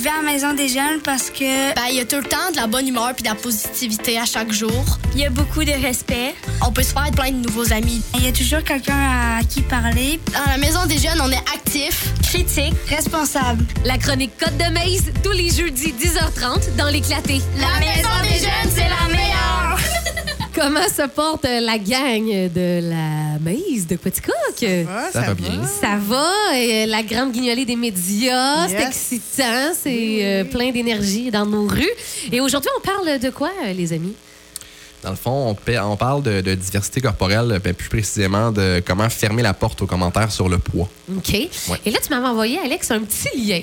[0.00, 2.22] Je vais à la maison des jeunes parce que Ben, il y a tout le
[2.22, 4.82] temps de la bonne humeur puis de la positivité à chaque jour.
[5.12, 6.34] il y a beaucoup de respect.
[6.66, 8.00] On peut se faire plein de nouveaux amis.
[8.14, 10.18] Il y a toujours quelqu'un à qui parler.
[10.32, 12.14] Dans la maison des jeunes, on est actif.
[12.22, 13.66] Critique, responsable.
[13.84, 17.42] La chronique Côte de Maze, tous les jeudis 10h30 dans l'éclaté.
[17.58, 19.39] La maison des jeunes, c'est la meilleure!
[20.60, 24.68] Comment se porte euh, la gang de la Maze de Petit Coq?
[24.90, 25.64] Ah, Ça va bien.
[25.64, 31.46] Ça va, euh, la grande guignolée des médias, c'est excitant, c'est euh, plein d'énergie dans
[31.46, 31.88] nos rues.
[32.30, 34.14] Et aujourd'hui, on parle de quoi, les amis?
[35.02, 38.82] Dans le fond, on, pa- on parle de, de diversité corporelle, ben, plus précisément de
[38.86, 40.90] comment fermer la porte aux commentaires sur le poids.
[41.16, 41.34] OK.
[41.34, 43.62] Et là, tu m'avais envoyé, Alex, un petit lien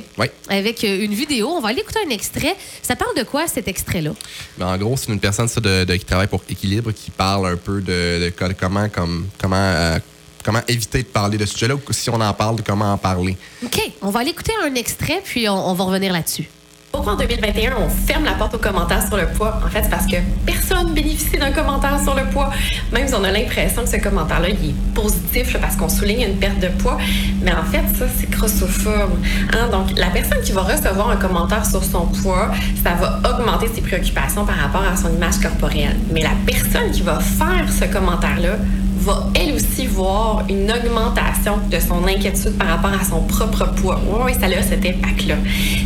[0.49, 1.49] avec euh, une vidéo.
[1.49, 2.55] On va aller écouter un extrait.
[2.81, 4.11] Ça parle de quoi, cet extrait-là?
[4.57, 7.47] Mais en gros, c'est une personne ça, de, de- qui travaille pour Équilibre qui parle
[7.47, 9.99] un peu de, de co- comment, comme, comment, euh,
[10.43, 12.97] comment éviter de parler de ce sujet-là ou si on en parle, de comment en
[12.97, 13.37] parler.
[13.63, 13.79] OK.
[14.01, 16.49] On va aller écouter un extrait, puis on, on va revenir là-dessus.
[16.91, 19.59] Pourquoi en 2021, on ferme la porte aux commentaires sur le poids?
[19.65, 20.15] En fait, c'est parce que
[20.45, 22.49] personne bénéficie d'un commentaire sur le poids.
[22.93, 26.37] Même si on a l'impression que ce commentaire-là, il est positif parce qu'on souligne une
[26.37, 26.97] perte de poids.
[27.41, 29.19] Mais en fait, ça, c'est grossophobe.
[29.53, 29.67] Hein?
[29.71, 32.51] Donc, la personne qui va recevoir un commentaire sur son poids,
[32.83, 35.97] ça va augmenter ses préoccupations par rapport à son image corporelle.
[36.11, 38.55] Mais la personne qui va faire ce commentaire-là
[38.97, 43.99] va elle aussi voir une augmentation de son inquiétude par rapport à son propre poids.
[44.23, 45.35] Oui, ça a cet impact-là.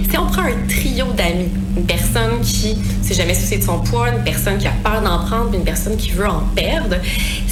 [0.09, 4.09] Si on prend un trio d'amis, une personne qui s'est jamais souciée de son poids,
[4.09, 6.95] une personne qui a peur d'en prendre, une personne qui veut en perdre,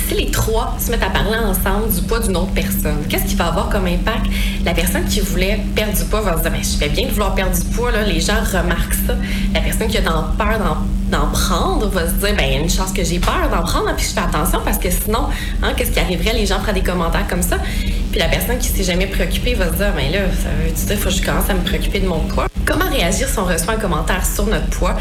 [0.07, 3.35] si les trois se mettent à parler ensemble du poids d'une autre personne, qu'est-ce qui
[3.35, 4.25] va avoir comme impact?
[4.65, 7.11] La personne qui voulait perdre du poids va se dire, Ben, je fais bien de
[7.11, 9.15] vouloir perdre du poids, là, les gens remarquent ça.
[9.53, 12.59] La personne qui a peur d'en d'en prendre va se dire ben il y a
[12.59, 15.27] une chance que j'ai peur d'en prendre puis je fais attention parce que sinon
[15.63, 16.33] hein, qu'est-ce qui arriverait?
[16.33, 17.57] Les gens feraient des commentaires comme ça.
[18.11, 20.97] Puis la personne qui s'est jamais préoccupée va se dire ben là ça veut dire
[20.97, 22.47] faut que je commence à me préoccuper de mon poids.
[22.65, 24.95] Comment réagir si on reçoit un commentaire sur notre poids?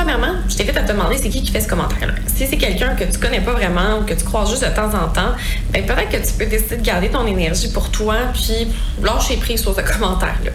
[0.00, 2.56] Premièrement je t'invite à te demander c'est qui qui fait ce commentaire là si c'est
[2.56, 5.32] quelqu'un que tu connais pas vraiment ou que tu croises juste de temps en temps
[5.72, 8.68] ben peut-être que tu peux décider de garder ton énergie pour toi puis
[9.02, 10.52] lâcher prise sur ce commentaire là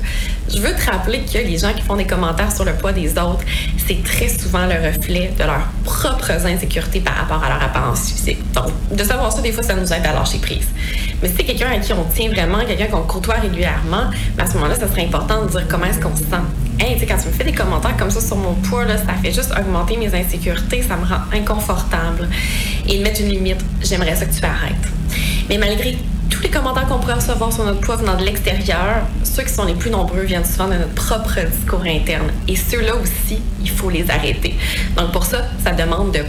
[0.47, 3.11] je veux te rappeler que les gens qui font des commentaires sur le poids des
[3.11, 3.43] autres,
[3.87, 8.39] c'est très souvent le reflet de leurs propres insécurités par rapport à leur apparence physique.
[8.53, 10.67] Donc, de savoir ça, des fois, ça nous aide à lâcher prise.
[11.21, 14.05] Mais si c'est quelqu'un à qui on tient vraiment, quelqu'un qu'on côtoie régulièrement,
[14.35, 16.45] ben, à ce moment-là, ça serait important de dire comment est-ce qu'on se sent.
[16.77, 19.51] Hey, quand tu me fais des commentaires comme ça sur mon poids, ça fait juste
[19.57, 22.27] augmenter mes insécurités, ça me rend inconfortable.
[22.87, 24.75] Et mettre une limite, j'aimerais ça que tu arrêtes.
[25.47, 25.97] Mais malgré
[26.29, 29.63] tous les commentaires qu'on pourrait recevoir sur notre poids venant de l'extérieur, ceux qui sont
[29.63, 32.27] les plus nombreux viennent souvent de notre propre discours interne.
[32.49, 34.55] Et ceux-là aussi, il faut les arrêter.
[34.97, 36.23] Donc pour ça, ça demande de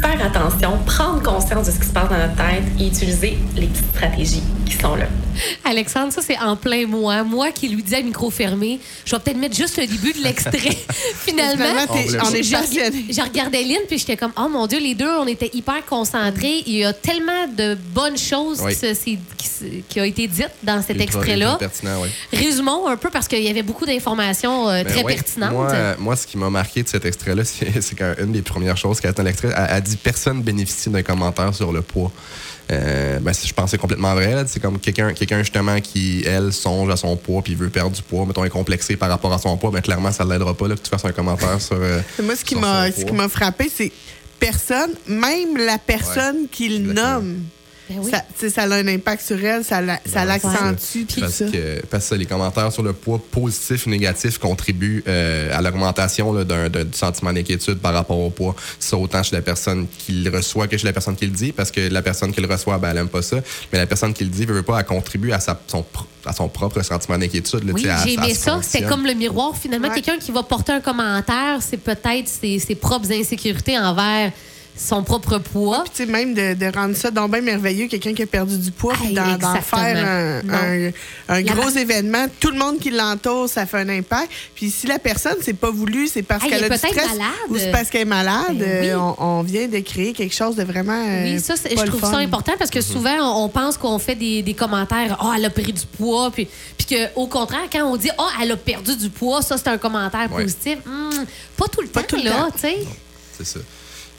[0.00, 3.66] faire attention, prendre conscience de ce qui se passe dans notre tête et utiliser les
[3.66, 5.06] petites stratégies qui sont là.
[5.64, 7.22] Alexandre, ça, c'est en plein moi.
[7.24, 10.22] Moi qui lui dis à micro fermé, je vais peut-être mettre juste le début de
[10.22, 10.76] l'extrait.
[11.24, 15.26] Finalement, On est je, regardais Lynn, puis j'étais comme, oh mon Dieu, les deux, on
[15.26, 16.62] était hyper concentrés.
[16.66, 18.72] Il y a tellement de bonnes choses Oui.
[18.74, 21.58] qui, se- c'est- qui, se- qui ont été dites dans cet extrait-là.
[21.82, 22.08] oui.
[22.32, 25.52] Résumons un peu parce qu'il y avait beaucoup d'informations euh, Ben très pertinentes.
[25.52, 29.10] Moi, moi, ce qui m'a marqué de cet extrait-là, c'est qu'une des premières choses qu'elle
[29.10, 32.10] a dit dans l'extrait, elle, elle dit personne bénéficie d'un commentaire sur le poids.
[32.72, 34.44] Euh, ben, je pense que c'est complètement vrai.
[34.48, 38.02] C'est comme quelqu'un quelqu'un justement qui, elle, songe à son poids puis veut perdre du
[38.02, 40.66] poids, mettons, est complexé par rapport à son poids, mais clairement, ça ne l'aidera pas
[40.66, 41.76] là, que tu fasses un commentaire sur.
[41.80, 43.16] euh, Moi, ce qui m'a son ce qui poids.
[43.18, 43.92] m'a frappé, c'est
[44.40, 47.14] personne, même la personne qui le exactement.
[47.20, 47.42] nomme,
[47.88, 48.10] Ben oui.
[48.10, 51.44] ça, ça a un impact sur elle, ça la- ça Ouais, l'accentue, tout Parce ça.
[51.44, 56.32] que, parce que les commentaires sur le poids positif ou négatif contribuent euh, à l'augmentation
[56.32, 58.56] là, d'un, d'un- du sentiment d'inquiétude par rapport au poids.
[58.80, 61.52] Ça, autant chez la personne qui le reçoit que chez la personne qui le dit,
[61.52, 63.36] parce que la personne qui le reçoit, ben, elle aime pas ça.
[63.72, 66.06] Mais la personne qui le dit veut, veut pas, elle contribue à, sa, son, pro-
[66.24, 67.62] à son propre sentiment d'inquiétude.
[67.64, 68.58] là, Oui, j'ai aimé ça.
[68.62, 68.88] C'était fonctionne.
[68.88, 69.56] comme le miroir.
[69.56, 69.94] Finalement, Ouais.
[69.94, 74.32] quelqu'un qui va porter un commentaire, c'est peut-être ses, ses propres insécurités envers
[74.78, 75.82] son propre poids.
[75.84, 78.58] Puis, tu sais, même de, de rendre ça donc bien merveilleux, quelqu'un qui a perdu
[78.58, 80.88] du poids, puis Hey, d'en, faire un,
[81.28, 82.26] un- gros ma- événement.
[82.40, 84.30] Tout le monde qui l'entoure, ça fait un impact.
[84.54, 86.82] Puis si la personne, c'est pas voulu, c'est parce Hey, qu'elle elle a est du
[86.82, 87.32] peut-être stress malade.
[87.48, 88.88] ou c'est parce qu'elle est malade, Ben oui.
[88.90, 91.80] euh, on, on vient de créer quelque chose de vraiment euh, Oui, ça, pas je
[91.82, 92.10] le trouve fun.
[92.12, 95.50] ça important parce que souvent, on, pense qu'on fait des, des commentaires, oh, elle a
[95.50, 96.46] pris du poids, puis,
[96.76, 99.78] puis qu'au contraire, quand on dit, oh, elle a perdu du poids, ça, c'est un
[99.78, 100.42] commentaire Ouais.
[100.42, 100.78] positif.
[100.84, 101.24] Hmm,
[101.56, 102.50] pas tout le Pas temps, tout le là, temps.
[102.52, 102.78] tu sais.
[103.38, 103.60] C'est ça.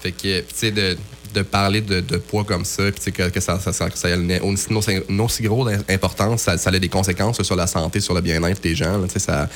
[0.01, 0.97] Fait que, tu sais, de,
[1.43, 4.57] parler de, poids comme ça, puis que, que ça, ça, ça, ça a une, une,
[5.09, 8.75] une aussi grosse importance, ça, a des conséquences sur la santé, sur le bien-être des
[8.75, 9.07] gens.
[9.17, 9.47] ça,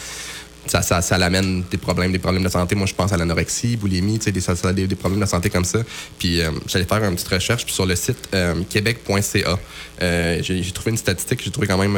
[0.68, 2.76] ça, ça, ça l'amène des problèmes, des problèmes de santé.
[2.76, 5.66] Moi, je pense à l'anorexie, boulimie, des, ça, ça des, des problèmes de santé comme
[5.66, 5.80] ça.
[6.20, 9.60] Puis euh, j'allais faire une petite recherche sur le site euh, québec.ca.
[10.02, 11.98] Euh, j'ai trouvé une statistique que j'ai trouvé quand même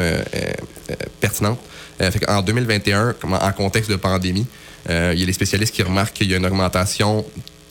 [1.20, 1.60] pertinente.
[2.00, 4.48] Fait en 2021, comme en contexte de pandémie,
[4.90, 7.26] il y a des spécialistes qui remarquent qu'il y a une augmentation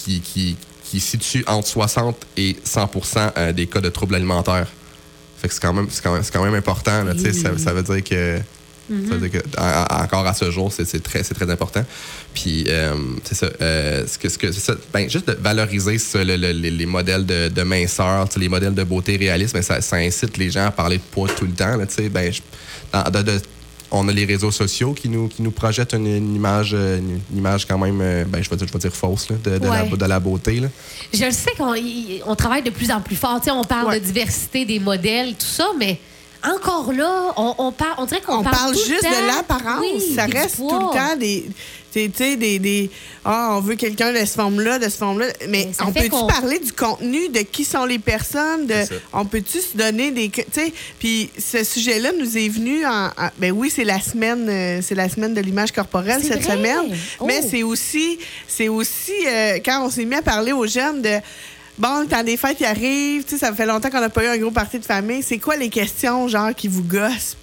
[0.05, 4.67] qui, qui, qui situe entre 60 et 100% euh, des cas de troubles alimentaires.
[5.39, 7.03] Fait que c'est quand même, c'est quand même, c'est quand même important.
[7.05, 8.39] Là, ça, ça veut dire que
[9.09, 11.49] ça veut dire que, en- en- encore à ce jour, c'est c'est très, c'est très
[11.51, 11.85] important.
[12.35, 12.95] Puis, euh,
[13.25, 13.49] c'est ça.
[13.61, 14.75] euh, ce que, ce que, c'est ça.
[14.93, 18.75] Ben, juste de valoriser ça, le- le- les, les modèles de, de minceur, les modèles
[18.75, 21.53] de beauté réalistes, ben, ça, ça incite les gens à parler de poids tout le
[21.53, 21.77] temps.
[21.77, 22.41] Là, ben, je-
[22.93, 23.41] dans- de- de-
[23.95, 27.21] on a les réseaux sociaux qui nous, qui nous projettent une, une image, euh, une,
[27.31, 29.59] une image quand même, euh, ben, je vais dire, je vais dire fausse, là, de,
[29.59, 29.89] de la, Ouais.
[29.97, 30.61] de la beauté.
[30.61, 30.69] Là.
[31.13, 31.75] Je le sais qu'on
[32.27, 33.41] on travaille de plus en plus fort.
[33.49, 34.01] On parle Ouais.
[34.01, 35.99] de diversité des modèles, tout ça, mais
[36.45, 39.11] encore là, on, on, parle, on dirait qu'on On parle, parle tout le juste temps-
[39.11, 39.81] de l'apparence.
[39.81, 41.47] Oui, ça reste tout le temps des.
[41.93, 42.91] Tu sais, des, des.
[43.25, 45.27] Ah, on veut quelqu'un de cette forme-là, de cette forme-là.
[45.49, 48.67] Mais on peut-tu qu'on- parler du contenu, de qui sont les personnes?
[48.67, 48.75] De,
[49.13, 50.31] on peut-tu se donner des.
[50.31, 53.07] Tu sais, puis ce sujet-là nous est venu en.
[53.09, 56.45] en- ben oui, c'est la semaine, euh, c'est la semaine de l'image corporelle C'est cette
[56.45, 56.57] vrai?
[56.57, 56.97] semaine.
[57.21, 57.25] Oh.
[57.27, 58.19] Mais c'est aussi,
[58.49, 61.19] c'est aussi euh, quand on s'est mis à parler aux jeunes de.
[61.79, 64.23] Bon, le temps des fêtes qui arrive, tu sais, ça fait longtemps qu'on n'a pas
[64.25, 65.23] eu un gros party de famille.
[65.23, 67.37] C'est quoi les questions, genre, qui vous gossent?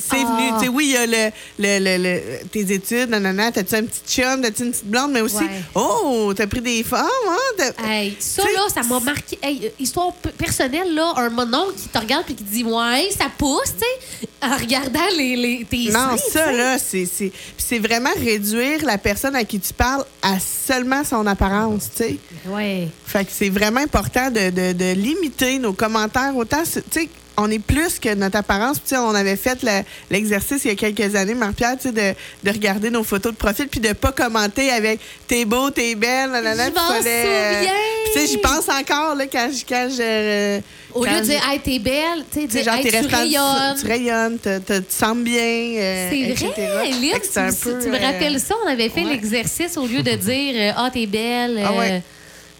[0.00, 0.36] C'est Ah.
[0.36, 3.74] venu, tu sais, oui, il y a le, le, le- le- tes études, nanana, t'as-tu
[3.74, 5.62] un petit chum, t'as-tu une petite blonde, mais aussi, Ouais.
[5.74, 7.64] oh, t'as pris des femmes, hein?
[7.84, 9.38] Hey, ça, là, ça m'a marqué.
[9.42, 13.08] Hey, euh, histoire personnelle, là, un monon qui te regarde et qui te dit Ouais,
[13.16, 13.84] ça pousse, tu
[14.20, 18.10] sais, en regardant les, les, tes Non, seins, ça, là, c'est c'est- puis c'est vraiment
[18.16, 22.16] réduire la personne à qui tu parles à seulement son apparence, tu sais.
[22.46, 22.88] Ouais.
[23.04, 26.36] Fait que c'est vraiment important de, de- de limiter nos commentaires.
[26.36, 28.78] Autant, tu sais, on est plus que notre apparence.
[28.78, 31.92] Puis, tu on avait fait le- l'exercice il y a quelques années, Marie-Pierre, tu sais,
[31.92, 32.14] de,
[32.44, 36.30] de regarder nos photos de profil puis de pas commenter avec t'es beau, t'es belle,
[36.30, 36.66] nanana.
[36.66, 39.64] Je tu j'y pense encore, là, quand je.
[39.68, 40.60] Quand je
[40.94, 43.76] Au quand lieu de dire Hey, t'es belle, tu sais, tu genre, Hey, tu rayonnes.
[43.80, 45.40] tu rayonnes, te- te- tu te sens bien.
[45.42, 48.54] euh, C'est vrai, Lynn, tu, me- peu, tu me euh, rappelles ça?
[48.64, 49.10] On avait fait ouais.
[49.10, 51.60] l'exercice au lieu de dire euh, Ah, t'es belle.
[51.64, 51.90] Ah ouais.
[51.92, 51.98] euh,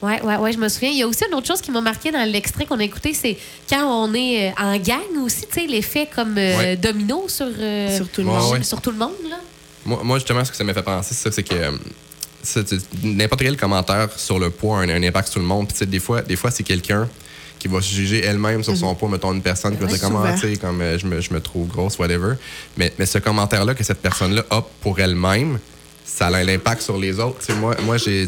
[0.01, 0.91] Ouais, ouais, ouais, je me souviens.
[0.91, 3.15] Il y a aussi une autre chose qui m'a marqué dans l'extrait qu'on a écouté,
[3.15, 3.37] c'est
[3.69, 6.77] quand on est euh, en gang aussi, tu sais, l'effet comme euh, Ouais.
[6.77, 8.53] domino sur, euh, Sur tout le Ouais, monde.
[8.53, 8.63] ouais.
[8.63, 9.37] sur tout le monde, là.
[9.85, 12.63] Moi, moi, justement, ce que ça m'a fait penser, c'est ça, c'est que euh,
[13.03, 15.67] n'importe quel commentaire sur le poids a un, un impact sur le monde.
[15.67, 17.09] Puis, tu sais, des fois, des fois c'est quelqu'un
[17.59, 20.21] qui va se juger elle-même sur son poids, mettons une personne qui va dire comment,
[20.25, 20.35] souvent.
[20.39, 22.35] tu sais, comme euh, je, me, je me trouve grosse, whatever.
[22.77, 25.59] Mais, mais ce commentaire-là que cette personne-là a pour elle-même,
[26.19, 27.39] ça a l'impact sur les autres.
[27.41, 28.27] Tu sais, moi, moi j'ai,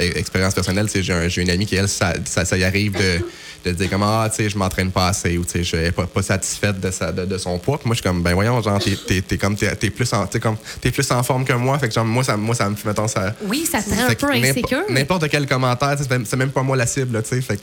[0.00, 3.24] expérience personnelle, j'ai, un- j'ai une amie qui, elle, ça, ça, ça y arrive de,
[3.64, 5.92] de dire comme, ah, tu sais, je m'entraîne pas assez ou, tu sais, je suis
[5.92, 7.78] pas, pas satisfaite de, sa, de, de son poids.
[7.78, 10.12] Puis moi, je suis comme, ben voyons, genre, t'es, t'es, t'es comme, t'es, t'es plus
[10.12, 11.78] en, t'es comme, t'es plus en forme que moi.
[11.78, 13.34] Fait que, genre, moi, ça, moi, ça me fait, mettons, ça.
[13.44, 14.82] Oui, ça te rend un peu n'importe- insécure.
[14.90, 17.40] N'importe quel commentaire, c'est même pas moi la cible, tu sais.
[17.40, 17.62] Fait que,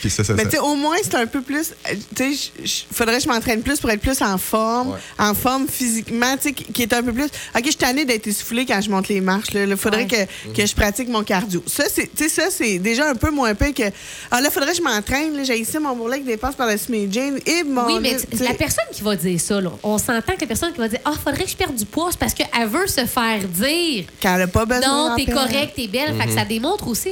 [0.00, 0.48] puis ça, ça, Mais ça.
[0.48, 1.72] tu sais, au moins, c'est un peu plus.
[1.90, 2.50] euh, Tu sais,
[2.92, 4.98] faudrait que je m'entraîne plus pour être plus en forme, Ouais.
[5.18, 7.24] en forme physiquement, tu sais, qui qui est un peu plus.
[7.24, 7.30] OK,
[7.62, 9.48] je suis tannée d'être essoufflée quand je monte les marches.
[9.54, 10.28] Il faudrait Ouais.
[10.52, 11.62] que, que je pratique mon cardio.
[11.66, 13.84] Ça, c'est tu sais, ça, c'est déjà un peu moins peu que.
[14.30, 15.44] Ah là, faudrait que je m'entraîne.
[15.44, 17.38] J'ai ici mon bourrelet qui dépasse par-dessus mes jeans.
[17.46, 17.86] Et mon.
[17.86, 20.78] Oui, mais la personne qui va dire ça, là, on s'entend que la personne qui
[20.78, 23.40] va dire Ah, faudrait que je perde du poids, c'est parce qu'elle veut se faire
[23.48, 25.10] dire Quand elle n'a pas besoin.
[25.10, 26.14] Non, t'es correct, t'es belle.
[26.18, 27.10] Fait que ça démontre aussi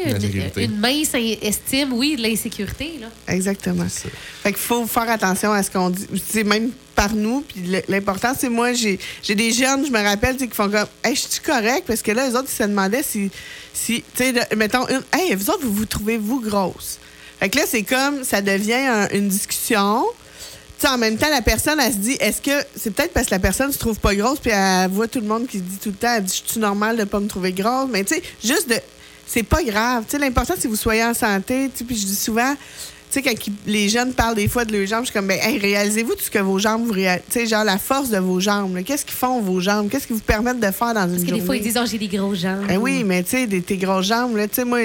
[0.57, 2.93] une, mince in- estime, oui, de l'insécurité.
[3.01, 3.07] là.
[3.33, 3.87] Exactement.
[3.89, 6.07] Fait qu'il faut faire attention à ce qu'on dit.
[6.07, 7.41] Tu sais, même par nous.
[7.43, 8.99] Puis l'important, c'est moi, j'ai
[9.29, 11.85] des jeunes, je me rappelle, qui font comme Hey, je suis correct?
[11.87, 13.31] Parce que là, les autres, ils se demandaient si.
[13.73, 16.99] si tu sais, mettons, une, Hey, vous autres, vous vous trouvez-vous grosse?
[17.41, 20.05] Fait que là, c'est comme, ça devient un- une discussion.
[20.79, 23.27] Tu sais, en même temps, la personne, elle se dit, est-ce que c'est peut-être parce
[23.27, 25.63] que la personne se trouve pas grosse, puis elle voit tout le monde qui se
[25.63, 28.03] dit tout le temps, elle dit, je suis normal de pas me trouver grosse, mais
[28.05, 28.77] tu sais, juste de,
[29.27, 30.05] c'est pas grave.
[30.05, 31.71] Tu sais, l'important, c'est que vous soyez en santé.
[31.77, 32.55] Tu puis je dis souvent,
[33.13, 33.35] sais, quand
[33.67, 36.23] les jeunes parlent des fois de leurs jambes, je suis comme, ben, hey, réalisez-vous tout
[36.25, 37.25] ce que vos jambes vous réalisent.
[37.31, 38.79] Tu sais, genre la force de vos jambes.
[38.85, 39.89] Qu'est-ce qu'ils font, vos jambes?
[39.91, 41.41] Qu'est-ce qu'ils vous permettent de faire dans une Parce que journée?
[41.41, 42.67] des fois, ils disent Oh, j'ai des gros jambes.
[42.69, 44.79] Ben oui, mais tu sais, tes grosses jambes, là, tu sais, moi,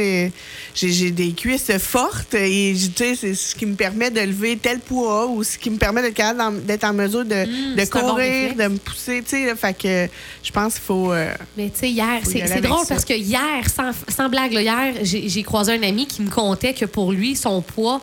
[0.73, 4.79] j'ai des cuisses fortes et, tu sais, c'est ce qui me permet de lever tel
[4.79, 8.67] poids ou ce qui me permet d'être en mesure de, Mmh, de bon courir, de
[8.67, 10.07] me pousser, tu sais, fait que
[10.43, 11.11] je pense qu'il faut...
[11.13, 12.85] euh, Mais tu sais, hier, c'est drôle ça.
[12.89, 13.39] parce que hier,
[13.73, 17.11] sans, sans blague, là, hier, j'ai j'ai croisé un ami qui me contait que pour
[17.11, 18.01] lui, son poids,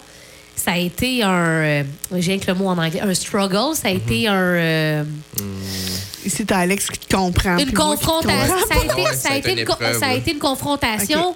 [0.57, 1.33] ça a été un.
[1.35, 1.83] euh,
[2.17, 3.01] J'ai que le mot en anglais.
[3.01, 3.75] Un struggle.
[3.77, 4.35] Ça a été un.
[4.35, 5.05] euh,
[6.25, 7.59] ici, t'as Alex qui te comprend.
[7.59, 8.55] une confrontation.
[8.69, 10.15] Ça a été, Ouais, ça a été une, co- épreuve, ça a là.
[10.17, 11.35] été une confrontation.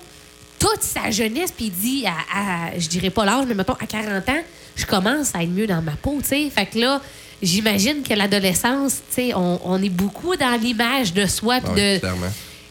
[0.58, 3.87] toute sa jeunesse, puis il dit, à, à- je dirais pas l'âge, mais mettons, à
[3.87, 4.42] 40 ans,
[4.75, 6.50] je commence à être mieux dans ma peau, tu sais.
[6.52, 7.00] Fait que là,
[7.40, 11.75] j'imagine que l'adolescence, tu sais, on, on est beaucoup dans l'image de soi, puis Ah
[11.76, 11.98] oui, de.
[12.00, 12.26] clairement.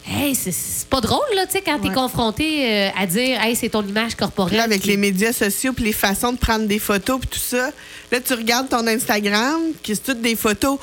[0.10, 3.70] Hey, c'est- pas drôle, là, tu sais, quand t'es confronté euh, à dire, hey, c'est
[3.70, 4.58] ton image corporelle.
[4.58, 7.40] Là, avec qui- les médias sociaux puis les façons de prendre des photos puis tout
[7.46, 7.72] ça,
[8.12, 10.80] là, tu regardes ton Instagram, qui c'est toutes des photos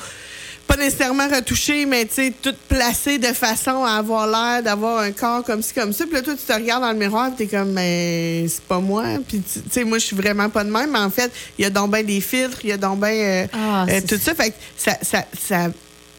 [0.66, 5.12] pas nécessairement retouchées, mais tu sais, toutes placées de façon à avoir l'air d'avoir un
[5.12, 6.04] corps comme ci, comme ça.
[6.06, 8.78] Puis là, toi, tu te regardes dans le miroir puis t'es comme, mais c'est pas
[8.80, 9.04] moi.
[9.28, 10.90] Puis tu tu sais, moi, je suis vraiment pas de même.
[10.90, 13.10] Mais en fait, il y a donc bien des filtres, il y a donc bien
[13.10, 14.34] euh, Ah, euh, tout ça.
[14.34, 14.96] Fait que ça...
[15.02, 15.68] ça, ça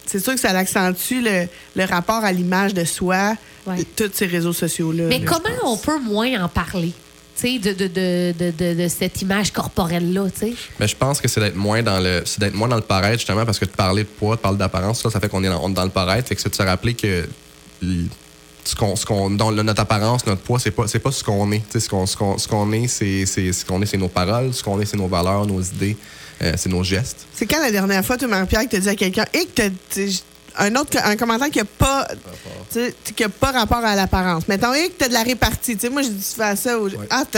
[0.05, 3.35] c'est sûr que ça accentue le, le rapport à l'image de soi,
[3.67, 3.77] Ouais.
[3.77, 5.05] de tous ces réseaux sociaux-là.
[5.07, 6.93] Mais là, comment on peut moins en parler?
[7.35, 10.53] Tu sais, de, de, de, de, de, de cette image corporelle-là, tu sais?
[10.79, 13.17] Mais je pense que c'est d'être moins dans le c'est d'être moins dans le paraître
[13.19, 15.49] justement parce que de parler de poids, de parler d'apparence, ça, ça fait qu'on est
[15.49, 17.27] dans, dans le paraître, fait que c'est de se rappeler que
[18.63, 21.23] ce qu'on ce qu'on dans le- notre apparence, notre poids, c'est pas c'est pas ce
[21.23, 23.81] qu'on est, Tu sais, ce qu'on ce qu'on ce qu'on est, c'est c'est ce qu'on
[23.81, 26.83] est, c'est nos paroles, ce qu'on est, c'est nos valeurs, nos idées, euh, c'est nos
[26.83, 27.25] gestes.
[27.33, 30.09] C'est quand la dernière fois, toi, Marie-Pierre, que tu as à quelqu'un et que t'sais,
[30.57, 32.07] un autre un commentaire qui n'a pas,
[33.15, 34.47] qui a pas rapport à l'apparence.
[34.47, 35.77] Mettons, et que tu as de la répartie.
[35.77, 36.79] T'sais, moi, je dis souvent ça.
[36.79, 37.37] aux- Ah, tu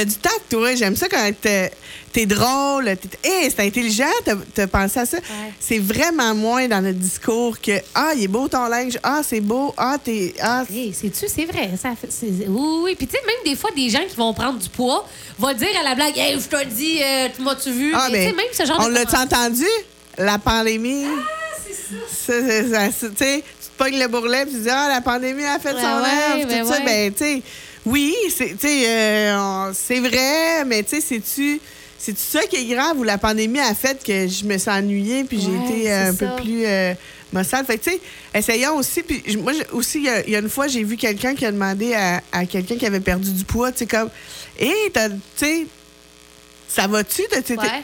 [0.00, 0.74] as, du tact, toi.
[0.74, 1.70] J'aime ça quand t'es
[2.14, 2.84] es drôle.
[2.96, 4.04] t'es- Hey, c'est intelligent.
[4.54, 5.18] Tu as, pensé à ça.
[5.60, 8.98] C'est vraiment moins dans notre discours que Ah, il est beau ton linge.
[9.02, 9.74] Ah, c'est beau.
[9.76, 10.34] Ah, t'es.
[10.40, 11.70] Ah, Hey, c'est-tu, c'est vrai.
[11.80, 12.08] Ça fait-
[12.48, 12.94] oui, oui.
[12.96, 15.06] Puis, tu sais, même des fois, des gens qui vont prendre du poids
[15.38, 17.92] vont dire à la blague Hey, je te dis, euh, tu m'as-tu vu?
[17.94, 19.66] Ah, Mais, mais tu sais, même ce genre on l'a-tu entendu?
[20.18, 21.06] La pandémie.
[21.06, 21.38] Ah,
[22.10, 22.88] c'est ça.
[22.88, 25.72] Tu sais, tu te pognes le bourrelet puis tu dis, ah, la pandémie a fait
[25.74, 26.46] Ouais, son œuvre.
[26.48, 26.78] ben tout ça.
[26.78, 26.84] ouais.
[26.84, 27.42] Ben, tu sais,
[27.84, 31.60] oui, c'est euh, c'est vrai, mais tu sais, c'est-tu.
[31.98, 35.22] C'est ça qui est grave ou la pandémie a fait que je me suis ennuyée
[35.22, 36.94] puis j'ai été euh, un peu plus euh,
[37.32, 37.64] maussade.
[37.64, 38.00] Fait que, tu sais,
[38.34, 39.02] essayons aussi.
[39.04, 41.36] Puis moi, j'ai- aussi, il y a- il y, a une fois, j'ai vu quelqu'un
[41.36, 44.10] qui a demandé à, à quelqu'un qui avait perdu du poids, tu sais, comme,
[44.58, 45.66] hé, t'as- tu sais,
[46.68, 47.22] ça va-tu?
[47.22, 47.82] Ouais.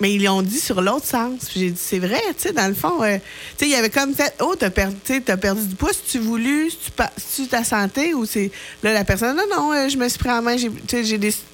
[0.00, 1.40] Mais ils l'ont dit sur l'autre sens.
[1.54, 3.02] J'ai dit, c'est vrai, tu sais, dans le fond.
[3.02, 3.16] euh,
[3.56, 6.18] tu sais, il avait comme fait, oh, t'as perdu, as perdu du poids, si tu
[6.18, 8.50] voulu, si tu, si tu ta santé, ou c'est.
[8.82, 11.04] Là, la personne, non, non, euh, je me suis pris en main, j'ai- tu sais,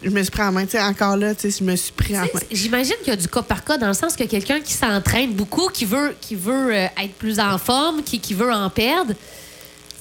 [0.02, 1.92] je me suis pris en main, tu sais, encore là, tu sais, je me suis
[1.92, 2.28] pris en main.
[2.50, 5.32] J'imagine qu'il y a du cas par cas, dans le sens que quelqu'un qui s'entraîne
[5.32, 9.14] beaucoup, qui veut, qui veut euh, être plus en forme, qui, qui veut en perdre,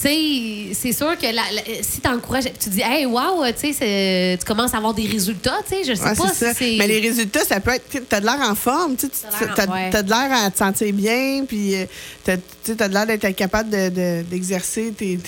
[0.01, 4.37] sais, c'est sûr que la- la- si tu encourages, tu dis, hey, wow, tu sais,
[4.39, 6.75] tu commences à avoir des résultats, tu sais, je sais Ouais, pas si c'est.
[6.77, 7.87] Mais les résultats, ça peut être.
[7.89, 9.89] tu T'as de l'air en forme, tu as, ouais.
[10.03, 11.85] de l'air à te sentir bien, puis euh,
[12.25, 12.31] tu
[12.65, 15.19] sais, t'as de l'air d'être capable de- de- d'exercer tes-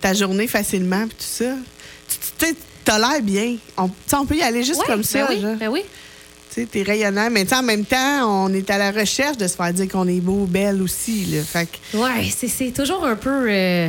[0.00, 1.52] ta journée facilement, puis tout ça.
[2.38, 3.56] Tu t'as l'air bien.
[3.76, 5.26] On, tu sais, on peut y aller juste Ouais, comme ça.
[5.26, 5.82] Ben oui, ben oui.
[6.56, 7.28] Tu t'es rayonnant.
[7.30, 10.20] Mais en même temps, on est à la recherche de se faire dire qu'on est
[10.20, 11.26] beau, belle aussi.
[11.26, 11.42] Là.
[11.42, 13.46] Fait Ouais, c'est- toujours un peu.
[13.50, 13.88] euh,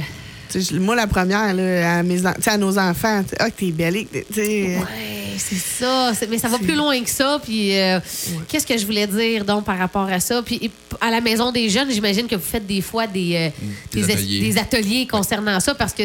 [0.74, 4.06] moi, la première, là, à, mes, à nos enfants, ah, que t'es belle.
[4.36, 4.78] Ouais,
[5.38, 6.12] c'est ça.
[6.30, 7.40] Mais ça va plus loin que ça.
[7.44, 8.00] Puis, euh,
[8.48, 10.42] qu'est-ce que je voulais dire donc par rapport à ça?
[10.42, 10.70] Puis,
[11.02, 14.40] à la maison des jeunes, j'imagine que vous faites des fois des, euh, Des ateliers.
[14.40, 16.04] des ateliers concernant ça parce que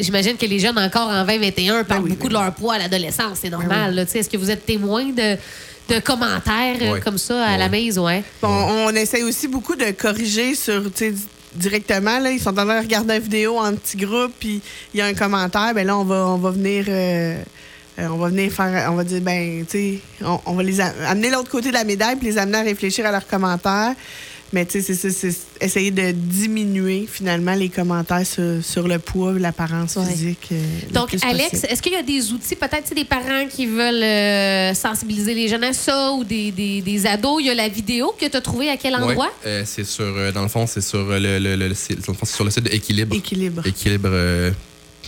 [0.00, 2.78] j'imagine que les jeunes encore en 2021 parlent oui, beaucoup ben de leur poids à
[2.78, 3.38] l'adolescence.
[3.42, 3.94] C'est normal.
[3.94, 4.04] là.
[4.06, 5.36] Tu sais, Est-ce que vous êtes témoin de,
[5.94, 7.00] de commentaires euh, Ouais.
[7.00, 8.06] comme ça à la maison?
[8.06, 8.22] Ouais.
[8.42, 10.82] On, on essaie aussi beaucoup de corriger sur,
[11.54, 12.18] directement.
[12.18, 14.60] Là, ils sont en train de regarder une vidéo en petit groupe, puis
[14.94, 15.72] il y a un commentaire.
[15.74, 16.84] Ben là, on va, on va venir.
[16.88, 17.36] euh,
[17.98, 20.80] euh, on va venir faire, on va dire, ben, tu sais, on, on va les
[20.80, 23.94] amener l'autre côté de la médaille puis les amener à réfléchir à leurs commentaires.
[24.52, 28.98] Mais tu sais, c'est- c'est c'est essayer de diminuer finalement les commentaires sur, sur le
[28.98, 30.06] poids, l'apparence Ouais.
[30.06, 30.48] physique.
[30.52, 30.62] euh,
[30.92, 35.34] Donc, Alex, est-ce qu'il y a des outils, peut-être des parents qui veulent euh, sensibiliser
[35.34, 37.40] les jeunes à ça ou des, des, des ados?
[37.40, 39.26] Il y a la vidéo que tu as trouvée à quel endroit?
[39.44, 41.74] Ouais, euh, c'est sur, euh, dans le fond, c'est sur le,
[42.24, 43.14] sur le site de Équilibre.
[43.16, 43.66] Équilibre.
[43.66, 44.08] Équilibre.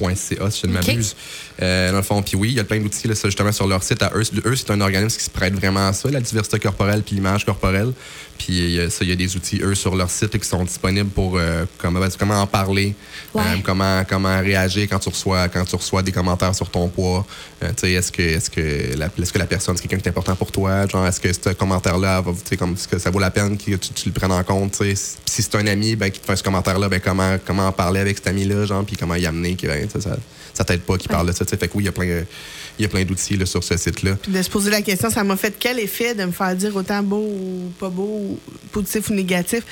[0.02, 1.14] Euh, .ca, si je ne m'abuse.
[1.62, 4.02] Euh, dans le fond, puis oui, il y a plein d'outils justement sur leur site
[4.02, 4.23] à eux.
[4.47, 7.44] Eux, c'est un organisme qui se prête vraiment à ça, la diversité corporelle puis l'image
[7.44, 7.92] corporelle.
[8.38, 11.37] Puis ça, il y a des outils, eux, sur leur site qui sont disponibles pour
[11.37, 12.94] euh, comment, comment en parler,
[13.35, 13.42] Ouais.
[13.42, 17.25] euh, comment, comment réagir quand tu reçois quand tu reçois des commentaires sur ton poids.
[17.62, 20.50] Euh, est-ce que est-ce que est-ce que la personne c'est quelqu'un qui est important pour
[20.50, 22.25] toi, genre est-ce que ce commentaire-là
[22.59, 25.16] comme que ça vaut la peine que tu, le prennes en compte, tu sais.
[25.26, 28.00] si c'est un ami ben, qui te fait ce commentaire-là, ben comment comment en parler
[28.00, 30.16] avec cet ami-là, genre puis comment y amener que ben, ça, ça,
[30.54, 31.44] ça t'aide pas qu'il parle de ça.
[31.44, 32.25] Fait que oui, il y a plein
[32.80, 34.16] il y a plein d'outils là, sur ce site-là.
[34.22, 36.75] Puis de se poser la question, ça m'a fait quel effet de me faire dire
[36.75, 38.38] autant beau ou pas beau, ou
[38.72, 39.64] positif ou négatif?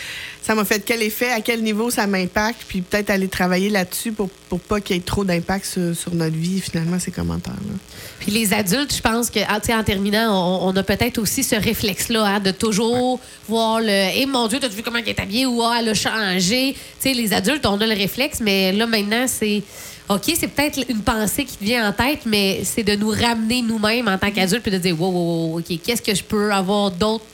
[0.43, 4.13] Ça m'a fait quel effet, à quel niveau ça m'impacte, puis peut-être aller travailler là-dessus
[4.13, 7.75] pour, pour pas qu'il y ait trop d'impact sur, sur notre vie, finalement, ces commentaires-là.
[8.21, 11.57] Puis les adultes, je pense que, ah, en terminant, on, on a peut-être aussi ce
[11.57, 15.47] réflexe-là hein, de toujours voir le Eh mon Dieu, t'as vu comment elle est habillée
[15.47, 16.75] ou Ah, elle a changé.
[16.75, 19.63] Tu sais, les adultes, on a le réflexe, mais là, maintenant, c'est.
[20.09, 23.61] OK, c'est peut-être une pensée qui te vient en tête, mais c'est de nous ramener
[23.61, 26.51] nous-mêmes en tant qu'adultes puis de dire, wow, wow, wow, OK, qu'est-ce que je peux
[26.51, 27.25] avoir d'autre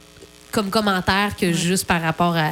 [0.51, 2.51] comme commentaire que juste par rapport à,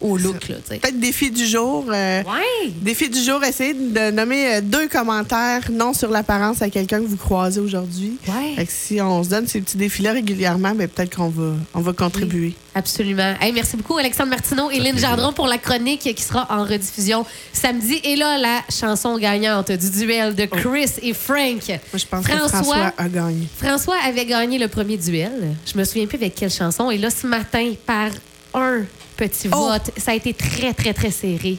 [0.00, 0.38] au look.
[0.38, 1.84] Peut-être défi du jour.
[1.88, 2.70] euh, Ouais.
[2.82, 7.06] Défi du jour, essayez de nommer euh, deux commentaires non sur l'apparence à quelqu'un que
[7.06, 8.16] vous croisez aujourd'hui.
[8.28, 8.54] Ouais.
[8.56, 11.80] Fait que si on se donne ces petits défis-là régulièrement, ben, peut-être qu'on va, on
[11.80, 12.54] va contribuer.
[12.74, 13.34] Absolument.
[13.40, 14.96] Hey, merci beaucoup, Alexandre Martineau et Lynn.
[14.98, 18.00] Gendron, pour la chronique qui sera en rediffusion samedi.
[18.04, 21.62] Et là, la chanson gagnante du duel de Chris et Frank.
[21.68, 23.46] Moi, je pense François- que François a gagné.
[23.60, 25.56] François avait gagné le premier duel.
[25.72, 26.90] Je me souviens plus avec quelle chanson.
[26.90, 28.10] Et là, ce matin, par
[28.54, 28.82] un
[29.18, 29.68] petit Oh!
[29.68, 31.58] vote, ça a été très, très, très serré.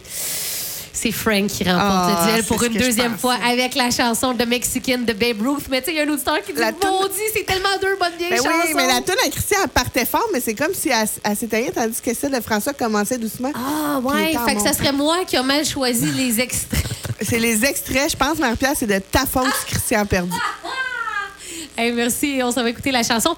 [0.91, 4.33] C'est Frank qui remporte Ah, le duel c'est pour une deuxième fois avec la chanson
[4.33, 5.67] de Mexican de Babe Ruth.
[5.69, 6.89] Mais tu sais, il y a un auditeur qui dit La toune-
[7.33, 8.49] c'est tellement deux bonnes vieilles Ben chansons.
[8.65, 11.37] oui, mais la tune à Christian elle partait fort, mais c'est comme si elle, elle
[11.37, 13.51] s'éteignait, tandis que celle de François commençait doucement.
[13.55, 14.35] Ah, ouais.
[14.45, 16.83] Fait que ça serait moi qui a mal choisi les extraits.
[17.21, 20.33] C'est les extraits, je pense, Marie-Pierre, c'est de ta faute si Christian a perdu.
[21.77, 22.41] Hey, merci.
[22.43, 23.35] On s'en va écouter la chanson.